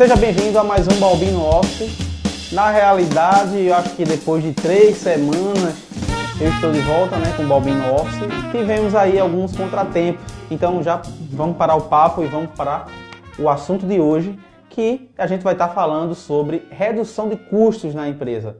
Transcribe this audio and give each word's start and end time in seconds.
Seja 0.00 0.16
bem-vindo 0.16 0.58
a 0.58 0.64
mais 0.64 0.88
um 0.88 0.98
Balbino 0.98 1.44
Office. 1.44 2.50
Na 2.52 2.70
realidade, 2.70 3.66
eu 3.66 3.74
acho 3.74 3.90
que 3.96 4.02
depois 4.02 4.42
de 4.42 4.54
três 4.54 4.96
semanas 4.96 5.76
eu 6.40 6.48
estou 6.48 6.72
de 6.72 6.80
volta 6.80 7.18
né, 7.18 7.34
com 7.36 7.42
o 7.42 7.46
Balbino 7.46 7.96
Office. 7.96 8.18
Tivemos 8.50 8.94
aí 8.94 9.20
alguns 9.20 9.54
contratempos, 9.54 10.24
então 10.50 10.82
já 10.82 11.02
vamos 11.30 11.58
parar 11.58 11.74
o 11.74 11.82
papo 11.82 12.24
e 12.24 12.26
vamos 12.26 12.48
para 12.56 12.86
o 13.38 13.46
assunto 13.46 13.86
de 13.86 14.00
hoje, 14.00 14.38
que 14.70 15.10
a 15.18 15.26
gente 15.26 15.42
vai 15.42 15.52
estar 15.52 15.68
falando 15.68 16.14
sobre 16.14 16.66
redução 16.70 17.28
de 17.28 17.36
custos 17.36 17.94
na 17.94 18.08
empresa. 18.08 18.56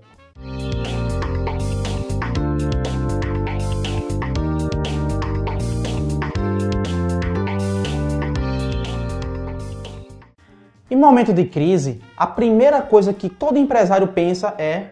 Em 11.01 11.03
momento 11.03 11.32
de 11.32 11.46
crise, 11.46 12.03
a 12.14 12.27
primeira 12.27 12.83
coisa 12.83 13.14
que 13.14 13.30
todo 13.30 13.59
empresário 13.59 14.09
pensa 14.09 14.55
é 14.59 14.91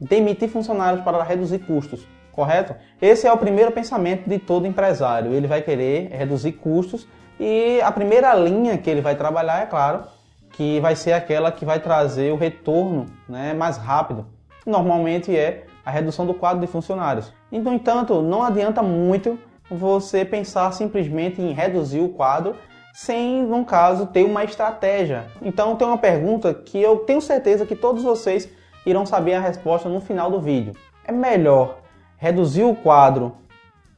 demitir 0.00 0.48
funcionários 0.48 1.02
para 1.02 1.20
reduzir 1.24 1.58
custos, 1.58 2.06
correto? 2.30 2.76
Esse 3.02 3.26
é 3.26 3.32
o 3.32 3.36
primeiro 3.36 3.72
pensamento 3.72 4.30
de 4.30 4.38
todo 4.38 4.68
empresário. 4.68 5.32
Ele 5.32 5.48
vai 5.48 5.60
querer 5.60 6.10
reduzir 6.12 6.52
custos 6.52 7.08
e 7.40 7.80
a 7.80 7.90
primeira 7.90 8.32
linha 8.34 8.78
que 8.78 8.88
ele 8.88 9.00
vai 9.00 9.16
trabalhar, 9.16 9.60
é 9.60 9.66
claro, 9.66 10.04
que 10.52 10.78
vai 10.78 10.94
ser 10.94 11.12
aquela 11.12 11.50
que 11.50 11.64
vai 11.64 11.80
trazer 11.80 12.32
o 12.32 12.36
retorno 12.36 13.06
né, 13.28 13.52
mais 13.52 13.78
rápido. 13.78 14.26
Normalmente 14.64 15.36
é 15.36 15.64
a 15.84 15.90
redução 15.90 16.24
do 16.24 16.34
quadro 16.34 16.60
de 16.60 16.68
funcionários. 16.68 17.32
No 17.50 17.74
entanto, 17.74 18.22
não 18.22 18.44
adianta 18.44 18.80
muito 18.80 19.36
você 19.68 20.24
pensar 20.24 20.72
simplesmente 20.72 21.42
em 21.42 21.52
reduzir 21.52 21.98
o 21.98 22.10
quadro 22.10 22.54
sem, 23.00 23.44
no 23.44 23.64
caso, 23.64 24.06
ter 24.06 24.24
uma 24.24 24.42
estratégia. 24.42 25.26
Então, 25.40 25.76
tem 25.76 25.86
uma 25.86 25.96
pergunta 25.96 26.52
que 26.52 26.82
eu 26.82 26.96
tenho 26.96 27.20
certeza 27.20 27.64
que 27.64 27.76
todos 27.76 28.02
vocês 28.02 28.48
irão 28.84 29.06
saber 29.06 29.34
a 29.34 29.40
resposta 29.40 29.88
no 29.88 30.00
final 30.00 30.28
do 30.28 30.40
vídeo. 30.40 30.72
É 31.04 31.12
melhor 31.12 31.78
reduzir 32.16 32.64
o 32.64 32.74
quadro 32.74 33.36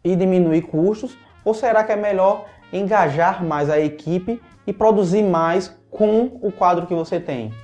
e 0.05 0.15
diminuir 0.15 0.61
custos 0.63 1.17
ou 1.43 1.55
será 1.55 1.83
que 1.83 1.93
é 1.93 1.97
melhor 1.97 2.45
engajar 2.71 3.43
mais 3.43 3.71
a 3.71 3.81
equipe 3.81 4.39
e 4.67 4.73
produzir 4.73 5.23
mais 5.23 5.75
com 5.91 6.39
o 6.43 6.53
quadro 6.53 6.87
que 6.87 6.95
você 6.95 7.19
tem? 7.19 7.55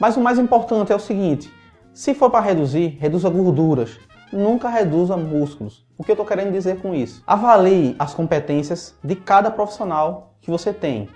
Mas 0.00 0.16
o 0.16 0.20
mais 0.20 0.36
importante 0.36 0.90
é 0.90 0.96
o 0.96 0.98
seguinte: 0.98 1.48
se 1.94 2.12
for 2.12 2.28
para 2.28 2.44
reduzir, 2.44 2.98
reduza 2.98 3.30
gorduras, 3.30 4.00
nunca 4.32 4.68
reduza 4.68 5.16
músculos. 5.16 5.84
O 5.98 6.04
que 6.04 6.10
eu 6.10 6.14
estou 6.14 6.26
querendo 6.26 6.52
dizer 6.52 6.80
com 6.80 6.94
isso? 6.94 7.22
Avalie 7.26 7.94
as 7.98 8.14
competências 8.14 8.94
de 9.02 9.14
cada 9.14 9.50
profissional 9.50 10.34
que 10.40 10.50
você 10.50 10.72
tem. 10.72 11.08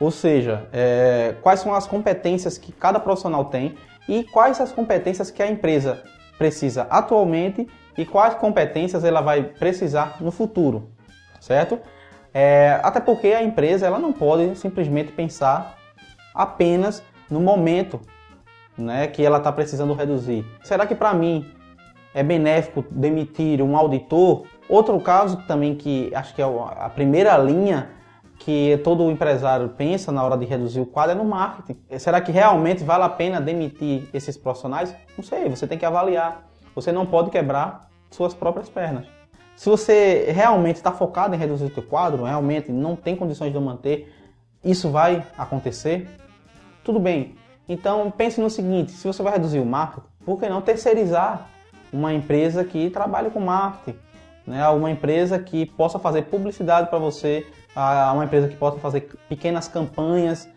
Ou 0.00 0.10
seja, 0.10 0.68
é, 0.72 1.34
quais 1.42 1.60
são 1.60 1.74
as 1.74 1.86
competências 1.86 2.58
que 2.58 2.72
cada 2.72 2.98
profissional 2.98 3.46
tem 3.46 3.76
e 4.08 4.24
quais 4.24 4.60
as 4.60 4.72
competências 4.72 5.30
que 5.30 5.42
a 5.42 5.50
empresa 5.50 6.02
precisa 6.36 6.86
atualmente 6.90 7.68
e 7.96 8.04
quais 8.04 8.34
competências 8.34 9.04
ela 9.04 9.20
vai 9.20 9.42
precisar 9.42 10.16
no 10.20 10.30
futuro, 10.30 10.90
certo? 11.40 11.78
É, 12.32 12.80
até 12.82 12.98
porque 12.98 13.28
a 13.28 13.42
empresa 13.42 13.86
ela 13.86 13.98
não 13.98 14.12
pode 14.12 14.56
simplesmente 14.56 15.12
pensar 15.12 15.78
apenas 16.34 17.02
no 17.30 17.38
momento 17.38 18.00
né, 18.76 19.06
que 19.06 19.24
ela 19.24 19.38
está 19.38 19.52
precisando 19.52 19.94
reduzir. 19.94 20.44
Será 20.64 20.84
que 20.86 20.96
para 20.96 21.14
mim 21.14 21.53
é 22.14 22.22
benéfico 22.22 22.84
demitir 22.90 23.60
um 23.60 23.76
auditor? 23.76 24.44
Outro 24.68 24.98
caso 25.00 25.36
também 25.46 25.74
que 25.74 26.10
acho 26.14 26.34
que 26.34 26.40
é 26.40 26.44
a 26.44 26.88
primeira 26.88 27.36
linha 27.36 27.90
que 28.38 28.78
todo 28.84 29.10
empresário 29.10 29.68
pensa 29.70 30.12
na 30.12 30.22
hora 30.22 30.36
de 30.36 30.44
reduzir 30.44 30.80
o 30.80 30.86
quadro 30.86 31.12
é 31.12 31.14
no 31.14 31.24
marketing. 31.24 31.78
Será 31.98 32.20
que 32.20 32.30
realmente 32.32 32.84
vale 32.84 33.04
a 33.04 33.08
pena 33.08 33.40
demitir 33.40 34.08
esses 34.12 34.36
profissionais? 34.36 34.94
Não 35.16 35.24
sei, 35.24 35.48
você 35.48 35.66
tem 35.66 35.78
que 35.78 35.84
avaliar. 35.84 36.46
Você 36.74 36.92
não 36.92 37.06
pode 37.06 37.30
quebrar 37.30 37.88
suas 38.10 38.34
próprias 38.34 38.68
pernas. 38.68 39.06
Se 39.56 39.68
você 39.68 40.30
realmente 40.32 40.76
está 40.76 40.90
focado 40.90 41.34
em 41.34 41.38
reduzir 41.38 41.64
o 41.64 41.72
seu 41.72 41.82
quadro, 41.82 42.24
realmente 42.24 42.72
não 42.72 42.96
tem 42.96 43.14
condições 43.14 43.52
de 43.52 43.58
manter, 43.58 44.12
isso 44.64 44.90
vai 44.90 45.24
acontecer? 45.38 46.08
Tudo 46.82 46.98
bem. 46.98 47.36
Então 47.68 48.10
pense 48.10 48.40
no 48.40 48.50
seguinte, 48.50 48.92
se 48.92 49.06
você 49.06 49.22
vai 49.22 49.34
reduzir 49.34 49.60
o 49.60 49.66
marketing, 49.66 50.06
por 50.24 50.40
que 50.40 50.48
não 50.48 50.60
terceirizar 50.60 51.48
uma 51.94 52.12
empresa 52.12 52.64
que 52.64 52.90
trabalhe 52.90 53.30
com 53.30 53.38
marketing? 53.38 53.96
Né? 54.44 54.68
Uma 54.68 54.90
empresa 54.90 55.38
que 55.38 55.64
possa 55.64 55.98
fazer 55.98 56.22
publicidade 56.22 56.90
para 56.90 56.98
você, 56.98 57.46
uma 58.12 58.24
empresa 58.24 58.48
que 58.48 58.56
possa 58.56 58.78
fazer 58.78 59.08
pequenas 59.28 59.68
campanhas. 59.68 60.48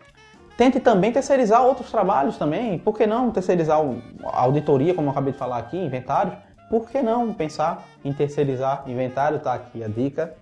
Tente 0.56 0.80
também 0.80 1.12
terceirizar 1.12 1.62
outros 1.62 1.90
trabalhos 1.90 2.36
também. 2.36 2.78
Por 2.78 2.96
que 2.96 3.06
não 3.06 3.30
terceirizar 3.30 3.78
auditoria, 4.24 4.92
como 4.92 5.06
eu 5.06 5.12
acabei 5.12 5.32
de 5.32 5.38
falar 5.38 5.58
aqui, 5.58 5.76
inventário? 5.76 6.32
Por 6.68 6.90
que 6.90 7.00
não 7.00 7.32
pensar 7.32 7.84
em 8.04 8.12
terceirizar 8.12 8.82
inventário? 8.86 9.38
Tá 9.38 9.54
aqui 9.54 9.82
a 9.84 9.88
dica. 9.88 10.34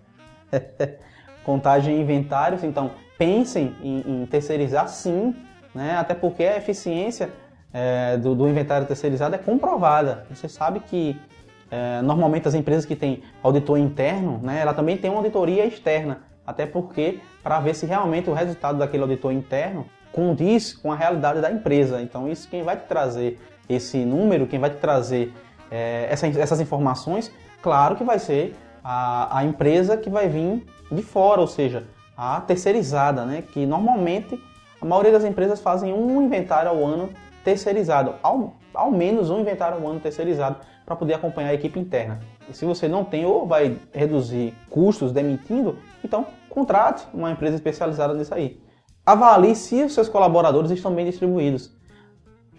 Contagem 1.45 1.99
e 1.99 2.01
inventários. 2.01 2.65
Então, 2.65 2.93
pensem 3.19 3.77
em, 3.83 4.23
em, 4.23 4.27
terceirizar 4.27 4.89
sim, 4.89 5.37
né? 5.75 5.97
até 5.97 6.15
porque 6.15 6.43
a 6.43 6.56
eficiência 6.56 7.31
é, 7.78 8.16
do, 8.16 8.34
do 8.34 8.48
inventário 8.48 8.87
terceirizado 8.87 9.34
é 9.34 9.38
comprovada. 9.38 10.25
Você 10.31 10.48
sabe 10.48 10.81
que 10.81 11.14
é, 11.70 12.00
normalmente 12.00 12.48
as 12.48 12.54
empresas 12.54 12.87
que 12.87 12.97
têm 12.97 13.22
auditor 13.42 13.78
interno, 13.78 14.41
né, 14.42 14.60
ela 14.62 14.72
também 14.72 14.97
tem 14.97 15.10
uma 15.10 15.19
auditoria 15.19 15.66
externa. 15.66 16.22
Até 16.47 16.64
porque, 16.64 17.20
para 17.42 17.60
ver 17.60 17.75
se 17.75 17.84
realmente 17.84 18.31
o 18.31 18.32
resultado 18.32 18.78
daquele 18.78 19.03
auditor 19.03 19.31
interno 19.31 19.84
condiz 20.10 20.72
com 20.72 20.91
a 20.91 20.97
realidade 20.97 21.42
da 21.42 21.50
empresa. 21.50 22.00
Então, 22.00 22.26
isso 22.26 22.48
quem 22.48 22.62
vai 22.62 22.76
te 22.78 22.87
trazer 22.87 23.38
esse 23.69 23.98
número, 24.06 24.47
quem 24.47 24.58
vai 24.58 24.70
te 24.70 24.76
trazer 24.76 25.34
é, 25.70 26.06
essa, 26.08 26.26
essas 26.28 26.60
informações, 26.60 27.31
claro 27.60 27.94
que 27.94 28.04
vai 28.04 28.19
ser 28.19 28.56
a, 28.82 29.41
a 29.41 29.44
empresa 29.44 29.98
que 29.98 30.08
vai 30.08 30.28
vir 30.28 30.64
de 30.91 31.03
fora, 31.03 31.43
ou 31.43 31.48
seja, 31.48 31.84
a 32.16 32.41
terceirizada, 32.41 33.26
né? 33.26 33.43
que 33.43 33.66
normalmente 33.66 34.43
a 34.81 34.87
maioria 34.87 35.12
das 35.12 35.25
empresas 35.25 35.60
fazem 35.60 35.93
um 35.93 36.22
inventário 36.22 36.70
ao 36.70 36.82
ano 36.82 37.10
terceirizado, 37.47 38.17
ao, 38.25 38.57
ao 38.75 38.91
menos 38.91 39.31
um 39.31 39.39
inventário 39.39 39.79
ao 39.79 39.89
ano 39.89 40.01
terceirizado 40.01 40.57
para 40.84 40.97
poder 40.97 41.15
acompanhar 41.15 41.51
a 41.51 41.55
equipe 41.55 41.79
interna. 41.79 42.19
E 42.51 42.53
se 42.53 42.65
você 42.65 42.89
não 42.89 43.05
tem 43.05 43.25
ou 43.25 43.47
vai 43.47 43.79
reduzir 43.93 44.53
custos 44.69 45.12
demitindo, 45.12 45.79
então 46.03 46.27
contrate 46.51 47.06
uma 47.15 47.31
empresa 47.31 47.55
especializada 47.55 48.15
nisso 48.15 48.35
aí. 48.35 48.61
Avalie 49.05 49.55
se 49.55 49.81
os 49.85 49.95
seus 49.95 50.09
colaboradores 50.09 50.73
estão 50.73 50.93
bem 50.93 51.06
distribuídos. 51.06 51.73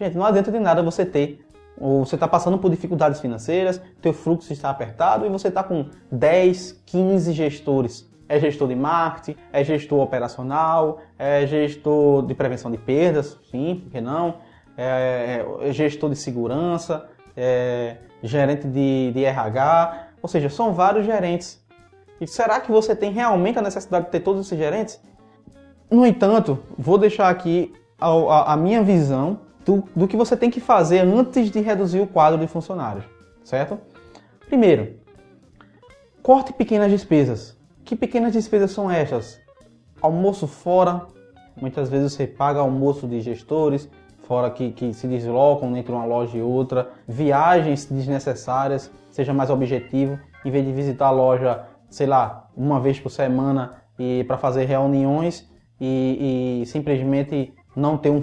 Gente, 0.00 0.16
não 0.16 0.24
adianta 0.24 0.50
de 0.50 0.58
nada 0.58 0.82
você 0.82 1.04
ter 1.04 1.44
ou 1.76 2.06
você 2.06 2.14
está 2.16 2.26
passando 2.26 2.56
por 2.56 2.70
dificuldades 2.70 3.20
financeiras, 3.20 3.78
teu 4.00 4.14
fluxo 4.14 4.54
está 4.54 4.70
apertado 4.70 5.26
e 5.26 5.28
você 5.28 5.48
está 5.48 5.62
com 5.62 5.84
10, 6.10 6.82
15 6.86 7.32
gestores. 7.32 8.08
É 8.26 8.40
gestor 8.40 8.68
de 8.68 8.74
marketing, 8.74 9.38
é 9.52 9.62
gestor 9.62 10.00
operacional, 10.00 11.00
é 11.18 11.46
gestor 11.46 12.26
de 12.26 12.34
prevenção 12.34 12.70
de 12.70 12.78
perdas, 12.78 13.38
sim, 13.50 13.82
por 13.84 13.92
que 13.92 14.00
não? 14.00 14.47
É, 14.78 15.44
é 15.60 15.72
gestor 15.72 16.08
de 16.10 16.16
segurança, 16.16 17.08
é 17.36 17.96
gerente 18.22 18.66
de, 18.66 19.10
de 19.12 19.24
RH, 19.24 20.08
ou 20.22 20.28
seja, 20.28 20.48
são 20.48 20.72
vários 20.72 21.04
gerentes. 21.04 21.60
E 22.20 22.26
será 22.26 22.60
que 22.60 22.70
você 22.70 22.94
tem 22.94 23.12
realmente 23.12 23.58
a 23.58 23.62
necessidade 23.62 24.06
de 24.06 24.12
ter 24.12 24.20
todos 24.20 24.46
esses 24.46 24.58
gerentes? 24.58 25.00
No 25.90 26.06
entanto, 26.06 26.58
vou 26.76 26.96
deixar 26.96 27.28
aqui 27.28 27.72
a, 28.00 28.08
a, 28.08 28.52
a 28.52 28.56
minha 28.56 28.82
visão 28.82 29.40
do, 29.64 29.84
do 29.94 30.08
que 30.08 30.16
você 30.16 30.36
tem 30.36 30.50
que 30.50 30.60
fazer 30.60 31.00
antes 31.00 31.50
de 31.50 31.60
reduzir 31.60 32.00
o 32.00 32.06
quadro 32.06 32.40
de 32.40 32.46
funcionários, 32.46 33.04
certo? 33.44 33.78
Primeiro, 34.46 34.96
corte 36.22 36.52
pequenas 36.52 36.90
despesas. 36.90 37.56
Que 37.84 37.96
pequenas 37.96 38.32
despesas 38.32 38.70
são 38.70 38.90
estas? 38.90 39.40
Almoço 40.00 40.46
fora, 40.46 41.06
muitas 41.60 41.88
vezes 41.88 42.12
você 42.12 42.26
paga 42.26 42.60
almoço 42.60 43.06
de 43.06 43.20
gestores, 43.20 43.88
fora 44.28 44.50
que, 44.50 44.70
que 44.72 44.92
se 44.92 45.08
deslocam 45.08 45.74
entre 45.74 45.90
uma 45.90 46.04
loja 46.04 46.36
e 46.36 46.42
outra, 46.42 46.90
viagens 47.08 47.86
desnecessárias, 47.86 48.92
seja 49.10 49.32
mais 49.32 49.48
objetivo, 49.48 50.18
em 50.44 50.50
vez 50.50 50.66
de 50.66 50.70
visitar 50.70 51.06
a 51.06 51.10
loja, 51.10 51.64
sei 51.88 52.06
lá, 52.06 52.50
uma 52.54 52.78
vez 52.78 53.00
por 53.00 53.08
semana 53.08 53.82
e 53.98 54.22
para 54.24 54.36
fazer 54.36 54.66
reuniões 54.66 55.50
e, 55.80 56.60
e, 56.62 56.66
simplesmente 56.66 57.54
não 57.74 57.96
ter 57.96 58.10
um, 58.10 58.20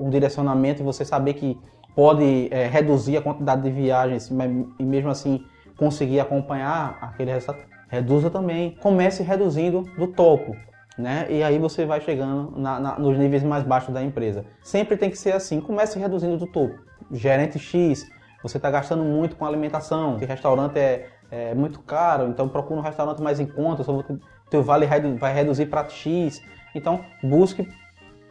um, 0.00 0.10
direcionamento 0.10 0.82
e 0.82 0.84
você 0.84 1.04
saber 1.04 1.34
que 1.34 1.56
pode 1.94 2.48
é, 2.50 2.66
reduzir 2.66 3.16
a 3.16 3.22
quantidade 3.22 3.62
de 3.62 3.70
viagens 3.70 4.30
e 4.78 4.82
mesmo 4.84 5.10
assim 5.10 5.44
conseguir 5.76 6.18
acompanhar 6.18 6.98
aquele 7.00 7.30
resultado, 7.30 7.58
reduza 7.88 8.28
também. 8.28 8.76
Comece 8.82 9.22
reduzindo 9.22 9.82
do 9.96 10.08
topo 10.08 10.56
né? 10.96 11.26
E 11.28 11.42
aí 11.42 11.58
você 11.58 11.84
vai 11.84 12.00
chegando 12.00 12.52
na, 12.56 12.78
na, 12.78 12.98
nos 12.98 13.18
níveis 13.18 13.42
mais 13.42 13.64
baixos 13.64 13.92
da 13.92 14.02
empresa. 14.02 14.44
Sempre 14.62 14.96
tem 14.96 15.10
que 15.10 15.18
ser 15.18 15.32
assim. 15.32 15.60
Comece 15.60 15.98
reduzindo 15.98 16.36
do 16.36 16.46
topo. 16.46 16.78
Gerente 17.10 17.58
X, 17.58 18.08
você 18.42 18.56
está 18.56 18.70
gastando 18.70 19.04
muito 19.04 19.36
com 19.36 19.44
alimentação. 19.44 20.18
Se 20.18 20.24
restaurante 20.24 20.78
é, 20.78 21.08
é, 21.30 21.54
muito 21.54 21.80
caro, 21.80 22.28
então 22.28 22.48
procura 22.48 22.80
um 22.80 22.82
restaurante 22.82 23.20
mais 23.20 23.40
em 23.40 23.46
conta. 23.46 23.82
Só 23.82 24.02
teu 24.48 24.62
vale 24.62 24.86
vai 25.18 25.34
reduzir 25.34 25.66
para 25.66 25.88
X. 25.88 26.40
Então 26.74 27.04
busque 27.22 27.68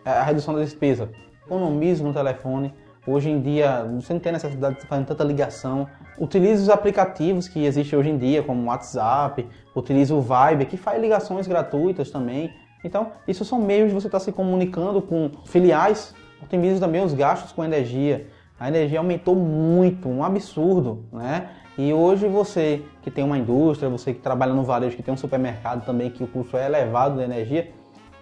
a 0.05 0.23
redução 0.23 0.53
da 0.53 0.61
despesa. 0.61 1.09
Economize 1.45 2.01
no 2.01 2.13
telefone. 2.13 2.73
Hoje 3.05 3.29
em 3.29 3.41
dia, 3.41 3.83
você 3.83 4.13
não 4.13 4.19
tem 4.19 4.31
necessidade 4.31 4.79
de 4.79 4.87
fazer 4.87 5.03
tanta 5.03 5.23
ligação. 5.25 5.87
Utilize 6.17 6.63
os 6.63 6.69
aplicativos 6.69 7.49
que 7.49 7.65
existem 7.65 7.99
hoje 7.99 8.09
em 8.09 8.17
dia, 8.17 8.41
como 8.41 8.61
o 8.61 8.65
WhatsApp, 8.67 9.45
utilize 9.75 10.13
o 10.13 10.21
Vibe, 10.21 10.65
que 10.67 10.77
faz 10.77 11.01
ligações 11.01 11.45
gratuitas 11.45 12.09
também. 12.09 12.53
Então, 12.81 13.11
isso 13.27 13.43
são 13.43 13.59
meios 13.59 13.89
de 13.89 13.93
você 13.93 14.07
estar 14.07 14.21
se 14.21 14.31
comunicando 14.31 15.01
com 15.01 15.31
filiais. 15.45 16.15
Otimize 16.41 16.79
também 16.79 17.03
os 17.03 17.13
gastos 17.13 17.51
com 17.51 17.63
energia. 17.63 18.27
A 18.57 18.69
energia 18.69 18.99
aumentou 18.99 19.35
muito, 19.35 20.07
um 20.07 20.23
absurdo, 20.23 21.05
né? 21.11 21.49
E 21.77 21.91
hoje 21.91 22.27
você 22.27 22.83
que 23.01 23.11
tem 23.11 23.23
uma 23.23 23.37
indústria, 23.37 23.89
você 23.89 24.13
que 24.13 24.21
trabalha 24.21 24.53
no 24.53 24.63
varejo, 24.63 24.95
que 24.95 25.03
tem 25.03 25.13
um 25.13 25.17
supermercado 25.17 25.83
também, 25.85 26.09
que 26.09 26.23
o 26.23 26.27
custo 26.27 26.55
é 26.55 26.67
elevado 26.67 27.17
de 27.17 27.23
energia, 27.23 27.71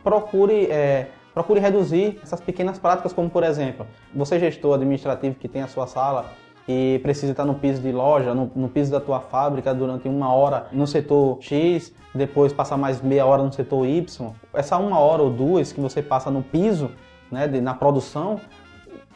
procure 0.04 0.66
é, 0.68 1.10
procure 1.34 1.60
reduzir 1.60 2.20
essas 2.24 2.42
pequenas 2.42 2.78
práticas, 2.78 3.14
como 3.14 3.30
por 3.30 3.44
exemplo, 3.44 3.86
você 4.14 4.40
gestor 4.40 4.76
administrativo 4.76 5.36
que 5.36 5.48
tem 5.48 5.62
a 5.62 5.68
sua 5.68 5.88
sala 5.88 6.26
e 6.68 7.00
precisa 7.02 7.32
estar 7.32 7.46
no 7.46 7.56
piso 7.56 7.82
de 7.82 7.92
loja, 7.92 8.34
no, 8.34 8.52
no, 8.56 8.70
piso 8.70 8.92
da 8.92 9.00
tua 9.00 9.20
fábrica 9.20 9.74
durante 9.74 10.08
uma 10.08 10.34
hora 10.34 10.68
no 10.72 10.86
setor 10.86 11.38
X, 11.42 11.94
depois 12.14 12.54
passar 12.54 12.78
mais 12.78 13.02
meia 13.02 13.26
hora 13.26 13.44
no 13.44 13.52
setor 13.52 13.86
Y, 13.86 14.32
essa 14.54 14.78
uma 14.78 15.00
hora 15.00 15.22
ou 15.22 15.30
duas 15.30 15.72
que 15.72 15.82
você 15.82 16.02
passa 16.02 16.30
no 16.30 16.44
piso, 16.44 16.92
né, 17.32 17.48
de, 17.48 17.62
na 17.62 17.74
produção, 17.74 18.40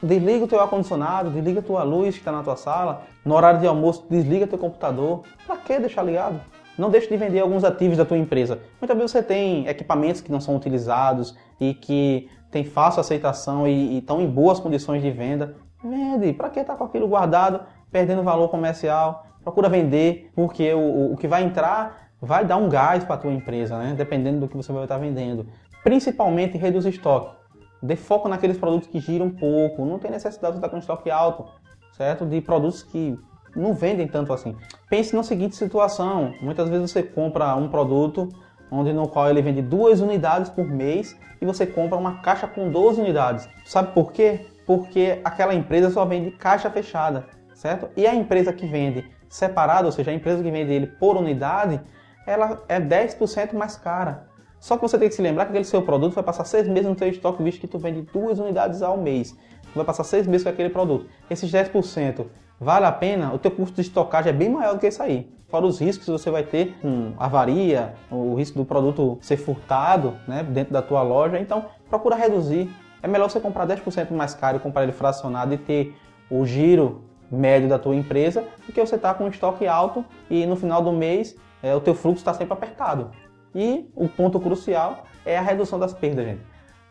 desliga 0.01 0.45
o 0.45 0.47
teu 0.47 0.59
ar-condicionado, 0.59 1.29
desliga 1.29 1.59
a 1.59 1.63
tua 1.63 1.83
luz 1.83 2.15
que 2.15 2.21
está 2.21 2.31
na 2.31 2.43
tua 2.43 2.55
sala, 2.55 3.03
no 3.23 3.35
horário 3.35 3.59
de 3.59 3.67
almoço 3.67 4.05
desliga 4.09 4.47
teu 4.47 4.57
computador, 4.57 5.23
para 5.45 5.57
que 5.57 5.79
deixar 5.79 6.03
ligado? 6.03 6.39
Não 6.77 6.89
deixe 6.89 7.07
de 7.07 7.15
vender 7.15 7.39
alguns 7.39 7.63
ativos 7.63 7.97
da 7.97 8.05
tua 8.05 8.17
empresa. 8.17 8.59
Muitas 8.81 8.97
vezes 8.97 9.11
você 9.11 9.23
tem 9.23 9.67
equipamentos 9.67 10.21
que 10.21 10.31
não 10.31 10.41
são 10.41 10.55
utilizados 10.55 11.35
e 11.59 11.73
que 11.73 12.29
tem 12.51 12.63
fácil 12.63 13.01
aceitação 13.01 13.67
e 13.67 13.97
estão 13.97 14.21
em 14.21 14.27
boas 14.27 14.59
condições 14.59 15.01
de 15.01 15.11
venda. 15.11 15.55
Vende. 15.83 16.33
Para 16.33 16.49
que 16.49 16.59
estar 16.59 16.73
tá 16.73 16.79
com 16.79 16.85
aquilo 16.85 17.07
guardado, 17.07 17.61
perdendo 17.91 18.23
valor 18.23 18.49
comercial? 18.49 19.25
Procura 19.43 19.69
vender, 19.69 20.31
porque 20.35 20.73
o, 20.73 21.13
o, 21.13 21.17
que 21.17 21.27
vai 21.27 21.43
entrar 21.43 22.09
vai 22.19 22.43
dar 22.43 22.57
um 22.57 22.67
gás 22.67 23.03
para 23.03 23.15
a 23.15 23.17
tua 23.17 23.31
empresa, 23.31 23.77
né? 23.77 23.93
dependendo 23.95 24.39
do 24.39 24.47
que 24.47 24.57
você 24.57 24.71
vai 24.73 24.83
estar 24.83 24.97
vendendo. 24.97 25.47
Principalmente 25.83 26.57
reduzir 26.57 26.89
estoque. 26.89 27.35
Dê 27.81 27.95
foco 27.95 28.27
naqueles 28.27 28.57
produtos 28.57 28.87
que 28.87 28.99
giram 28.99 29.29
pouco. 29.29 29.85
Não 29.85 29.99
tem 29.99 30.09
necessidade 30.09 30.53
de 30.53 30.57
estar 30.57 30.69
com 30.69 30.77
estoque 30.77 31.11
alto, 31.11 31.45
certo? 31.91 32.25
De 32.25 32.41
produtos 32.41 32.81
que 32.81 33.15
não 33.55 33.73
vendem 33.73 34.07
tanto 34.07 34.33
assim. 34.33 34.55
Pense 34.89 35.15
na 35.15 35.23
seguinte 35.23 35.55
situação: 35.55 36.33
muitas 36.41 36.69
vezes 36.69 36.91
você 36.91 37.01
compra 37.01 37.55
um 37.55 37.67
produto 37.67 38.29
onde 38.69 38.91
no 38.91 39.07
qual 39.07 39.29
ele 39.29 39.41
vende 39.41 39.61
duas 39.61 40.01
unidades 40.01 40.49
por 40.49 40.65
mês 40.65 41.17
e 41.41 41.45
você 41.45 41.65
compra 41.65 41.97
uma 41.97 42.21
caixa 42.21 42.47
com 42.47 42.69
12 42.69 43.01
unidades. 43.01 43.47
Sabe 43.65 43.93
por 43.93 44.11
quê? 44.11 44.47
Porque 44.65 45.19
aquela 45.23 45.53
empresa 45.53 45.89
só 45.91 46.03
vende 46.05 46.31
caixa 46.31 46.69
fechada, 46.69 47.25
certo? 47.53 47.89
E 47.95 48.07
a 48.07 48.15
empresa 48.15 48.51
que 48.51 48.65
vende 48.65 49.05
separado, 49.29 49.85
ou 49.85 49.91
seja, 49.91 50.11
a 50.11 50.13
empresa 50.13 50.41
que 50.41 50.51
vende 50.51 50.71
ele 50.71 50.87
por 50.87 51.15
unidade, 51.17 51.79
ela 52.25 52.63
é 52.67 52.79
10% 52.79 53.53
mais 53.53 53.75
cara. 53.75 54.27
Só 54.59 54.77
que 54.77 54.81
você 54.81 54.97
tem 54.97 55.07
que 55.07 55.13
se 55.13 55.21
lembrar 55.21 55.45
que 55.45 55.51
aquele 55.51 55.65
seu 55.65 55.81
produto 55.83 56.13
vai 56.13 56.23
passar 56.23 56.45
seis 56.45 56.67
meses 56.67 56.89
no 56.89 56.97
seu 56.97 57.07
estoque, 57.07 57.43
visto 57.43 57.59
que 57.59 57.67
tu 57.67 57.77
vende 57.77 58.01
duas 58.01 58.39
unidades 58.39 58.81
ao 58.81 58.97
mês. 58.97 59.37
Vai 59.75 59.85
passar 59.85 60.03
seis 60.03 60.25
meses 60.25 60.43
com 60.43 60.49
aquele 60.49 60.69
produto. 60.69 61.07
Esses 61.29 61.51
10% 61.51 62.25
vale 62.59 62.85
a 62.85 62.91
pena, 62.91 63.33
o 63.33 63.37
teu 63.37 63.51
custo 63.51 63.75
de 63.75 63.81
estocagem 63.81 64.29
é 64.29 64.33
bem 64.33 64.49
maior 64.49 64.73
do 64.73 64.79
que 64.79 64.87
isso 64.87 65.01
aí. 65.01 65.29
Fora 65.47 65.65
os 65.65 65.79
riscos 65.79 66.05
que 66.05 66.11
você 66.11 66.29
vai 66.31 66.43
ter 66.43 66.75
com 66.81 67.13
avaria, 67.17 67.93
o 68.09 68.35
risco 68.35 68.57
do 68.57 68.65
produto 68.65 69.17
ser 69.21 69.37
furtado 69.37 70.15
né, 70.27 70.43
dentro 70.43 70.73
da 70.73 70.81
tua 70.81 71.01
loja. 71.01 71.39
Então, 71.39 71.65
procura 71.89 72.15
reduzir. 72.15 72.69
É 73.01 73.07
melhor 73.07 73.29
você 73.29 73.39
comprar 73.39 73.67
10% 73.67 74.11
mais 74.11 74.33
caro 74.33 74.59
comprar 74.59 74.83
ele 74.83 74.91
fracionado 74.91 75.53
e 75.53 75.57
ter 75.57 75.95
o 76.29 76.45
giro 76.45 77.03
médio 77.31 77.69
da 77.69 77.77
tua 77.77 77.95
empresa 77.95 78.43
do 78.65 78.73
que 78.73 78.79
você 78.79 78.95
estar 78.95 79.13
tá 79.13 79.17
com 79.17 79.25
um 79.25 79.27
estoque 79.27 79.67
alto 79.67 80.03
e 80.29 80.45
no 80.45 80.55
final 80.55 80.81
do 80.81 80.91
mês 80.91 81.35
é, 81.61 81.75
o 81.75 81.79
teu 81.79 81.93
fluxo 81.93 82.19
está 82.19 82.33
sempre 82.33 82.53
apertado. 82.53 83.11
E 83.53 83.89
o 83.95 84.07
ponto 84.07 84.39
crucial 84.39 85.05
é 85.25 85.37
a 85.37 85.41
redução 85.41 85.79
das 85.79 85.93
perdas, 85.93 86.25
gente. 86.25 86.41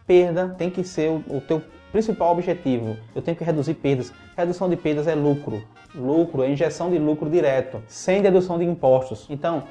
Perda 0.07 0.55
tem 0.57 0.71
que 0.71 0.85
ser 0.85 1.11
o, 1.11 1.37
o 1.37 1.41
teu 1.41 1.63
principal 1.95 2.33
objetivo. 2.33 2.97
Eu 3.15 3.23
tenho 3.23 3.37
que 3.37 3.45
reduzir 3.45 3.75
perdas. 3.75 4.13
Redução 4.37 4.69
de 4.69 4.77
perdas 4.77 5.07
é 5.07 5.15
lucro. 5.15 5.63
Lucro 5.95 6.43
é 6.43 6.51
injeção 6.51 6.91
de 6.91 6.99
lucro 6.99 7.31
direto, 7.31 7.81
sem 7.87 8.21
dedução 8.21 8.59
de 8.59 8.65
impostos. 8.65 9.29
Então, 9.31 9.63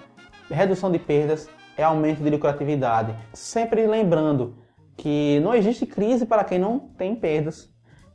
redução 0.49 0.89
de 0.89 0.97
perdas 0.97 1.49
é 1.75 1.83
aumento 1.83 2.23
de 2.23 2.29
lucratividade. 2.29 3.13
Sempre 3.33 3.85
lembrando 3.85 4.55
que 4.95 5.41
não 5.43 5.53
existe 5.53 5.85
crise 5.85 6.25
para 6.25 6.45
quem 6.45 6.57
não 6.57 6.79
tem 6.79 7.13
perdas. 7.13 7.69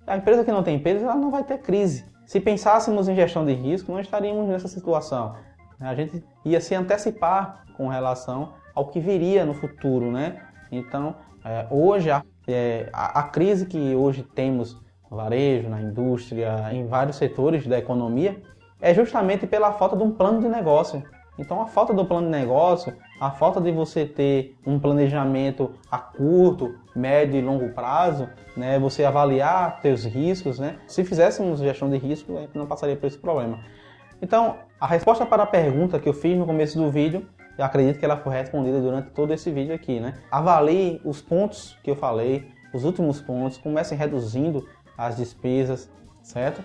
A 0.06 0.16
empresa 0.16 0.43
que 0.43 0.50
não 0.50 0.62
tem 0.62 0.78
perdas, 0.78 1.02
ela 1.02 1.14
não 1.14 1.31
vai 1.31 1.44
ter 1.44 1.58
crise. 1.58 2.06
Se 2.25 2.40
pensássemos 2.40 3.08
em 3.08 3.14
gestão 3.14 3.44
de 3.44 3.52
risco, 3.52 3.93
não 3.93 4.00
estaríamos 4.00 4.49
nessa 4.49 4.69
situação. 4.69 5.37
A 5.78 5.94
gente 5.94 6.25
ia 6.46 6.62
se 6.62 6.75
antecipar 6.75 7.66
com 7.76 7.88
relação 7.88 8.54
ao 8.75 8.87
que 8.87 9.00
viria 9.00 9.44
no 9.44 9.52
futuro, 9.52 10.11
né? 10.11 10.40
Então, 10.72 11.14
é, 11.44 11.66
hoje 11.70 12.11
a 12.11 12.22
é, 12.48 12.88
a, 12.92 13.20
a, 13.20 13.22
crise 13.24 13.66
que 13.66 13.94
hoje 13.94 14.22
temos 14.22 14.80
no 15.10 15.16
varejo, 15.16 15.68
na 15.68 15.80
indústria, 15.80 16.68
em 16.72 16.86
vários 16.86 17.16
setores 17.16 17.66
da 17.66 17.78
economia, 17.78 18.40
é 18.80 18.94
justamente 18.94 19.46
pela 19.46 19.72
falta 19.72 19.96
de 19.96 20.02
um 20.02 20.10
plano 20.10 20.40
de 20.40 20.48
negócio. 20.48 21.02
Então, 21.38 21.60
a 21.62 21.66
falta 21.66 21.94
do 21.94 22.04
plano 22.04 22.26
de 22.26 22.32
negócio, 22.32 22.92
a 23.20 23.30
falta 23.30 23.60
de 23.60 23.70
você 23.70 24.04
ter 24.04 24.56
um 24.66 24.78
planejamento 24.78 25.72
a 25.90 25.98
curto, 25.98 26.74
médio 26.96 27.38
e 27.38 27.42
longo 27.42 27.68
prazo, 27.68 28.28
né, 28.56 28.78
você 28.78 29.04
avaliar 29.04 29.80
seus 29.80 30.04
riscos, 30.04 30.58
né? 30.58 30.78
Se 30.86 31.04
fizéssemos 31.04 31.60
gestão 31.60 31.88
de 31.88 31.96
risco, 31.96 32.36
a 32.36 32.40
gente 32.40 32.58
não 32.58 32.66
passaria 32.66 32.96
por 32.96 33.06
esse 33.06 33.18
problema. 33.18 33.60
Então, 34.20 34.56
a 34.80 34.86
resposta 34.86 35.24
para 35.24 35.44
a 35.44 35.46
pergunta 35.46 36.00
que 36.00 36.08
eu 36.08 36.12
fiz 36.12 36.36
no 36.36 36.44
começo 36.44 36.76
do 36.76 36.90
vídeo 36.90 37.24
eu 37.58 37.64
acredito 37.64 37.99
que 37.99 38.05
ela 38.05 38.16
foi 38.16 38.32
respondida 38.32 38.81
durante 38.81 39.10
todo 39.10 39.32
esse 39.32 39.50
vídeo 39.50 39.75
aqui, 39.75 39.99
né? 39.99 40.14
Avalie 40.31 41.00
os 41.05 41.20
pontos 41.20 41.76
que 41.82 41.90
eu 41.90 41.96
falei, 41.96 42.46
os 42.72 42.84
últimos 42.84 43.20
pontos, 43.20 43.58
comecem 43.58 43.99
reduzindo 43.99 44.66
as 44.96 45.16
despesas, 45.16 45.90
certo? 46.22 46.62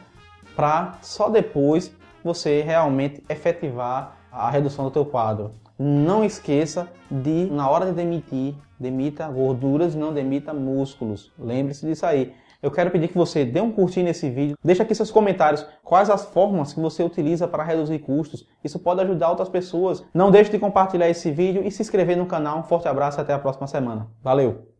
Para 0.55 0.99
só 1.01 1.29
depois 1.29 1.91
você 2.23 2.61
realmente 2.61 3.23
efetivar 3.27 4.17
a 4.31 4.49
redução 4.51 4.85
do 4.85 4.91
teu 4.91 5.03
quadro. 5.03 5.51
Não 5.79 6.23
esqueça 6.23 6.87
de, 7.09 7.49
na 7.51 7.67
hora 7.67 7.87
de 7.87 7.93
demitir, 7.93 8.53
demita 8.79 9.27
gorduras 9.27 9.95
não 9.95 10.13
demita 10.13 10.53
músculos. 10.53 11.31
Lembre-se 11.39 11.87
disso 11.87 12.05
aí. 12.05 12.33
Eu 12.63 12.71
quero 12.71 12.89
pedir 12.89 13.09
que 13.09 13.17
você 13.17 13.43
dê 13.43 13.59
um 13.59 13.73
curtir 13.73 14.03
nesse 14.03 14.29
vídeo, 14.29 14.57
deixe 14.63 14.81
aqui 14.81 14.95
seus 14.95 15.11
comentários 15.11 15.65
quais 15.83 16.09
as 16.09 16.23
formas 16.23 16.71
que 16.71 16.79
você 16.79 17.03
utiliza 17.03 17.45
para 17.45 17.61
reduzir 17.61 17.99
custos. 17.99 18.47
Isso 18.63 18.79
pode 18.79 19.01
ajudar 19.01 19.31
outras 19.31 19.49
pessoas. 19.49 20.01
Não 20.13 20.31
deixe 20.31 20.49
de 20.49 20.57
compartilhar 20.57 21.09
esse 21.09 21.29
vídeo 21.29 21.61
e 21.65 21.69
se 21.69 21.81
inscrever 21.81 22.15
no 22.15 22.25
canal. 22.25 22.59
Um 22.59 22.63
forte 22.63 22.87
abraço 22.87 23.19
e 23.19 23.21
até 23.21 23.33
a 23.33 23.39
próxima 23.39 23.67
semana. 23.67 24.07
Valeu! 24.23 24.72